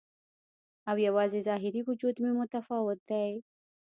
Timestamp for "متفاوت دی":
2.39-3.29